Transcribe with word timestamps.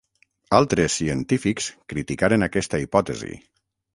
Altres 0.59 0.95
científics 1.01 1.69
criticaren 1.93 2.47
aquesta 2.47 2.83
hipòtesi. 2.87 3.31